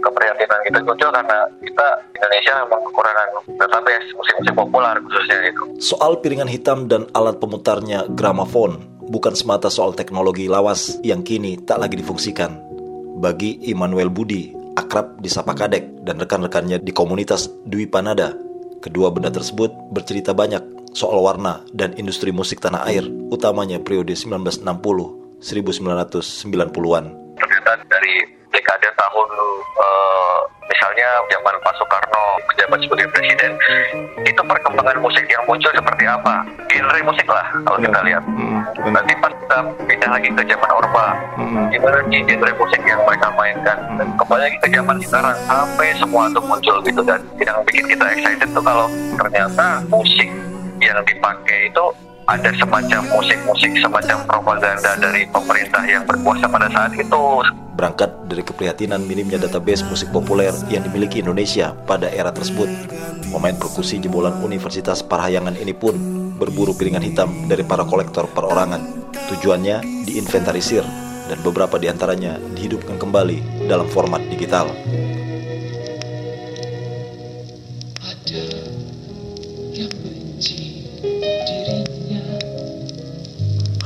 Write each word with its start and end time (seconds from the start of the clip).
keprihatinan 0.00 0.60
kita 0.66 0.78
muncul 0.82 1.10
karena 1.12 1.38
kita 1.60 1.86
Indonesia 2.16 2.52
memang 2.64 2.80
kekurangan 2.88 3.28
database 3.60 4.06
musik-musik 4.16 4.54
populer 4.56 4.96
khususnya 5.04 5.36
itu. 5.46 5.62
Soal 5.80 6.18
piringan 6.18 6.50
hitam 6.50 6.88
dan 6.88 7.06
alat 7.12 7.38
pemutarnya 7.38 8.08
gramafon 8.10 8.80
bukan 9.10 9.34
semata 9.34 9.68
soal 9.68 9.92
teknologi 9.92 10.50
lawas 10.50 10.98
yang 11.04 11.20
kini 11.20 11.60
tak 11.62 11.82
lagi 11.82 11.98
difungsikan. 11.98 12.56
Bagi 13.20 13.60
Immanuel 13.68 14.08
Budi, 14.08 14.56
akrab 14.78 15.20
disapa 15.20 15.52
Kadek 15.52 16.08
dan 16.08 16.16
rekan-rekannya 16.16 16.80
di 16.80 16.92
komunitas 16.94 17.52
Dwi 17.68 17.84
Panada, 17.84 18.32
kedua 18.80 19.12
benda 19.12 19.28
tersebut 19.28 19.68
bercerita 19.92 20.32
banyak 20.32 20.94
soal 20.96 21.20
warna 21.20 21.60
dan 21.76 21.92
industri 22.00 22.32
musik 22.32 22.64
tanah 22.64 22.88
air, 22.88 23.04
utamanya 23.28 23.76
periode 23.76 24.16
1960 24.16 25.20
1990-an. 25.40 27.04
Ternyata 27.40 27.72
dari 27.88 28.14
dekade 28.60 28.92
tahun 28.92 29.28
uh, 29.80 30.38
misalnya 30.68 31.08
zaman 31.32 31.54
Pak 31.64 31.74
Soekarno 31.80 32.24
menjabat 32.44 32.78
sebagai 32.84 33.08
presiden 33.16 33.52
itu 34.20 34.40
perkembangan 34.44 35.00
musik 35.00 35.24
yang 35.32 35.40
muncul 35.48 35.72
seperti 35.72 36.04
apa 36.04 36.44
genre 36.68 37.00
musik 37.08 37.24
lah 37.24 37.46
kalau 37.64 37.80
kita 37.80 37.98
iya. 38.04 38.06
lihat 38.12 38.22
hmm, 38.28 38.60
nanti 38.92 39.12
pas 39.16 39.32
kita 39.32 39.58
pindah 39.88 40.10
lagi 40.12 40.28
ke 40.28 40.42
zaman 40.44 40.70
Orba 40.76 41.06
hmm. 41.40 41.72
gimana 41.72 41.98
sih 42.12 42.20
genre 42.28 42.52
musik 42.60 42.80
yang 42.84 43.00
mereka 43.08 43.28
mainkan 43.32 43.78
dan 43.96 44.06
hmm. 44.12 44.18
kembali 44.20 44.42
lagi 44.44 44.58
ke 44.60 44.68
zaman 44.76 44.96
sekarang 45.00 45.36
sampai 45.48 45.88
semua 45.96 46.22
itu 46.28 46.40
muncul 46.44 46.76
gitu 46.84 47.00
dan 47.08 47.20
yang 47.40 47.58
bikin 47.64 47.84
kita 47.88 48.04
excited 48.12 48.48
tuh 48.52 48.62
kalau 48.62 48.86
ternyata 49.16 49.80
musik 49.88 50.28
yang 50.84 51.00
dipakai 51.08 51.72
itu 51.72 51.84
ada 52.30 52.50
semacam 52.54 53.02
musik-musik 53.10 53.74
semacam 53.82 54.18
propaganda 54.22 54.94
dari 55.02 55.26
pemerintah 55.34 55.82
yang 55.82 56.06
berkuasa 56.06 56.46
pada 56.46 56.70
saat 56.70 56.94
itu. 56.94 57.22
Berangkat 57.80 58.28
dari 58.28 58.44
keprihatinan 58.44 59.00
minimnya 59.08 59.40
database 59.40 59.80
musik 59.88 60.12
populer 60.12 60.52
yang 60.68 60.84
dimiliki 60.84 61.24
Indonesia 61.24 61.72
pada 61.88 62.12
era 62.12 62.28
tersebut, 62.28 62.68
pemain 63.32 63.56
perkusi 63.56 63.96
jebolan 63.96 64.36
Universitas 64.44 65.00
Parahyangan 65.00 65.56
ini 65.56 65.72
pun 65.72 65.96
berburu 66.36 66.76
piringan 66.76 67.00
hitam 67.00 67.48
dari 67.48 67.64
para 67.64 67.88
kolektor 67.88 68.28
perorangan. 68.36 68.84
Tujuannya 69.32 69.80
diinventarisir 70.04 70.84
dan 71.32 71.40
beberapa 71.40 71.80
di 71.80 71.88
antaranya 71.88 72.36
dihidupkan 72.52 73.00
kembali 73.00 73.64
dalam 73.64 73.88
format 73.88 74.20
digital. 74.28 74.68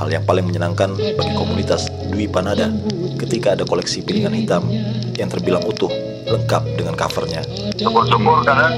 Hal 0.00 0.08
yang 0.08 0.24
paling 0.24 0.48
menyenangkan 0.48 0.96
bagi 0.96 1.32
komunitas 1.36 1.92
Dwi 2.08 2.24
Panada 2.24 2.72
ketika 3.22 3.54
ada 3.54 3.64
koleksi 3.64 4.02
piringan 4.02 4.34
hitam 4.34 4.66
yang 5.14 5.30
terbilang 5.30 5.62
utuh, 5.62 5.90
lengkap 6.26 6.62
dengan 6.74 6.98
covernya. 6.98 7.42
Syukur-syukur 7.78 8.42
karena 8.42 8.68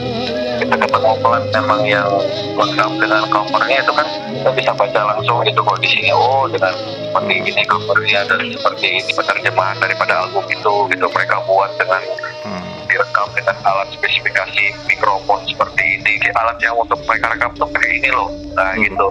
kita 0.60 0.76
ketemu 0.76 1.12
pelan 1.20 1.44
memang 1.50 1.80
yang 1.88 2.08
lengkap 2.56 2.90
dengan 3.00 3.22
covernya 3.32 3.78
itu 3.80 3.92
kan 3.92 4.06
kita 4.44 4.50
bisa 4.54 4.70
baca 4.76 5.00
langsung 5.16 5.40
gitu 5.44 5.60
sini 5.84 6.10
oh 6.10 6.44
dengan 6.48 6.74
seperti 6.74 7.34
ini 7.40 7.62
covernya 7.64 8.20
dan 8.28 8.40
seperti 8.50 8.86
ini 8.98 9.10
penerjemahan 9.14 9.76
daripada 9.78 10.12
album 10.26 10.44
itu 10.50 10.72
gitu 10.90 11.06
mereka 11.12 11.36
buat 11.46 11.70
dengan 11.78 12.02
hmm. 12.44 12.88
direkam 12.90 13.28
dengan 13.36 13.56
alat 13.64 13.88
spesifikasi 13.94 14.64
mikrofon 14.88 15.40
seperti 15.48 16.00
ini 16.00 16.12
alat 16.34 16.58
yang 16.60 16.76
untuk 16.76 16.98
mereka 17.06 17.32
rekam 17.32 17.52
tuh 17.56 17.68
kayak 17.72 17.92
ini 18.02 18.10
loh 18.10 18.28
nah 18.52 18.74
hmm. 18.74 18.84
gitu 18.84 19.06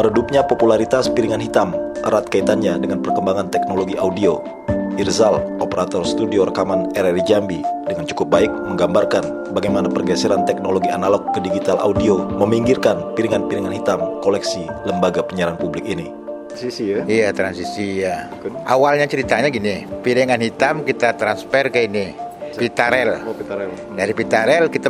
Meredupnya 0.00 0.40
popularitas 0.48 1.12
piringan 1.12 1.44
hitam 1.44 1.76
erat 2.08 2.32
kaitannya 2.32 2.72
dengan 2.80 3.04
perkembangan 3.04 3.52
teknologi 3.52 4.00
audio. 4.00 4.40
Irzal, 4.96 5.60
operator 5.60 6.08
studio 6.08 6.48
rekaman 6.48 6.88
RRI 6.96 7.20
Jambi, 7.28 7.60
dengan 7.84 8.08
cukup 8.08 8.32
baik 8.32 8.48
menggambarkan 8.48 9.52
bagaimana 9.52 9.92
pergeseran 9.92 10.48
teknologi 10.48 10.88
analog 10.88 11.28
ke 11.36 11.44
digital 11.44 11.76
audio 11.84 12.16
meminggirkan 12.16 13.12
piringan-piringan 13.12 13.76
hitam 13.76 14.00
koleksi 14.24 14.64
lembaga 14.88 15.20
penyiaran 15.20 15.60
publik 15.60 15.84
ini. 15.84 16.08
Transisi 16.48 16.96
ya? 16.96 17.04
Iya 17.04 17.28
transisi 17.36 18.00
ya. 18.00 18.32
Awalnya 18.72 19.04
ceritanya 19.04 19.52
gini, 19.52 19.84
piringan 20.00 20.40
hitam 20.40 20.80
kita 20.80 21.12
transfer 21.20 21.68
ke 21.68 21.84
ini, 21.84 22.16
pita 22.56 22.88
rel. 22.88 23.20
Oh, 23.28 23.36
pita 23.36 23.52
rel. 23.52 23.68
Dari 23.92 24.12
pita 24.16 24.48
rel 24.48 24.72
kita 24.72 24.88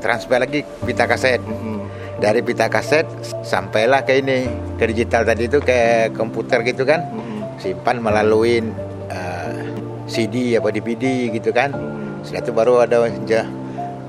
transfer 0.00 0.40
lagi 0.40 0.64
pita 0.88 1.04
kaset. 1.04 1.44
Mm 1.44 1.52
-hmm 1.52 1.81
dari 2.22 2.38
pita 2.38 2.70
kaset 2.70 3.02
sampailah 3.42 4.06
ke 4.06 4.22
ini 4.22 4.46
ke 4.78 4.86
digital 4.86 5.26
tadi 5.26 5.50
itu 5.50 5.58
ke 5.58 6.14
komputer 6.14 6.62
gitu 6.62 6.86
kan 6.86 7.02
hmm. 7.10 7.58
simpan 7.58 7.98
melalui 7.98 8.62
uh, 9.10 9.10
eh, 9.10 9.58
CD 10.06 10.54
apa 10.54 10.70
DVD 10.70 11.34
gitu 11.34 11.50
kan 11.50 11.74
hmm. 11.74 12.22
setelah 12.22 12.42
itu 12.46 12.52
baru 12.54 12.74
ada 12.86 13.10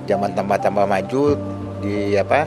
zaman 0.06 0.38
tambah-tambah 0.38 0.86
maju 0.86 1.24
di 1.82 2.14
apa 2.14 2.46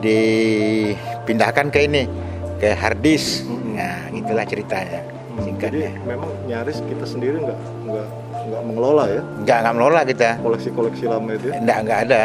dipindahkan 0.00 1.68
ke 1.68 1.84
ini 1.84 2.08
ke 2.56 2.72
hard 2.72 3.04
disk 3.04 3.44
hmm. 3.44 3.76
nah 3.76 4.08
itulah 4.16 4.48
ceritanya 4.48 5.04
singkatnya 5.44 5.92
Jadi 5.92 6.08
memang 6.08 6.30
nyaris 6.48 6.80
kita 6.80 7.04
sendiri 7.04 7.36
nggak 7.44 7.60
nggak 7.84 8.08
nggak 8.48 8.62
mengelola 8.64 9.04
ya 9.12 9.22
nggak 9.44 9.58
nggak 9.60 9.74
mengelola 9.76 10.00
kita 10.08 10.28
koleksi-koleksi 10.40 11.04
lama 11.04 11.30
itu 11.36 11.46
ya? 11.52 11.60
nggak 11.60 11.78
nggak 11.84 12.00
ada 12.08 12.22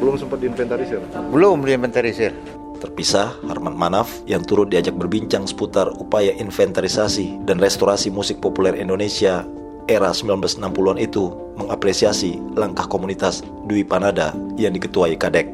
belum 0.00 0.16
sempat 0.16 0.40
diinventarisir? 0.40 0.98
Belum 1.28 1.60
diinventarisir. 1.60 2.32
Terpisah, 2.80 3.36
Harman 3.44 3.76
Manaf 3.76 4.08
yang 4.24 4.40
turut 4.40 4.72
diajak 4.72 4.96
berbincang 4.96 5.44
seputar 5.44 5.92
upaya 6.00 6.32
inventarisasi 6.32 7.44
dan 7.44 7.60
restorasi 7.60 8.08
musik 8.08 8.40
populer 8.40 8.72
Indonesia 8.80 9.44
era 9.84 10.08
1960-an 10.16 10.96
itu 10.96 11.28
mengapresiasi 11.60 12.40
langkah 12.56 12.88
komunitas 12.88 13.44
Dwi 13.68 13.84
Panada 13.84 14.32
yang 14.56 14.72
diketuai 14.72 15.20
Kadek. 15.20 15.52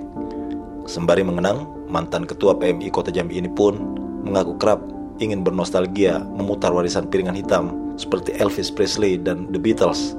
Sembari 0.86 1.26
mengenang, 1.26 1.66
mantan 1.90 2.30
ketua 2.30 2.54
PMI 2.54 2.94
Kota 2.94 3.10
Jambi 3.10 3.42
ini 3.42 3.50
pun 3.50 3.74
mengaku 4.22 4.54
kerap 4.62 4.78
ingin 5.18 5.42
bernostalgia 5.42 6.22
memutar 6.22 6.70
warisan 6.70 7.10
piringan 7.10 7.34
hitam 7.34 7.74
seperti 7.98 8.38
Elvis 8.38 8.70
Presley 8.70 9.18
dan 9.18 9.50
The 9.50 9.58
Beatles 9.58 10.14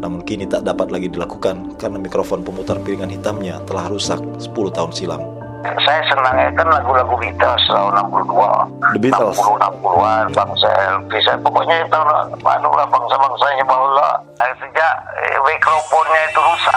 namun 0.00 0.24
kini 0.24 0.48
tak 0.48 0.64
dapat 0.64 0.88
lagi 0.88 1.12
dilakukan 1.12 1.76
karena 1.76 2.00
mikrofon 2.00 2.40
pemutar 2.40 2.80
piringan 2.80 3.12
hitamnya 3.12 3.60
telah 3.68 3.86
rusak 3.92 4.18
10 4.40 4.48
tahun 4.72 4.90
silam. 4.96 5.20
Saya 5.60 6.00
senangnya 6.08 6.48
kan 6.56 6.72
lagu-lagu 6.72 7.20
Beatles 7.20 7.60
tahun 7.68 7.92
62, 8.08 8.96
The 8.96 9.00
Beatles. 9.04 9.36
60 9.36 9.60
60-an, 9.60 10.24
bangsa 10.32 10.68
Elvis, 10.88 11.26
pokoknya 11.44 11.84
tahun 11.92 12.08
anu 12.32 12.72
lah 12.72 12.88
bangsa-bangsanya 12.88 13.64
bahwa 13.68 14.08
nah, 14.40 14.52
sejak 14.56 14.94
eh, 15.20 15.36
mikrofonnya 15.44 16.20
itu 16.32 16.40
rusak. 16.40 16.74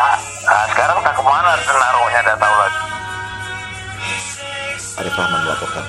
Nah, 0.52 0.64
sekarang 0.76 1.00
tak 1.00 1.16
ke 1.16 1.24
mana 1.24 1.56
naruhnya, 1.56 2.20
tidak 2.28 2.38
tahu 2.44 2.56
lagi. 2.60 2.80
Arif 5.00 5.16
Rahman 5.16 5.40
melaporkan. 5.48 5.86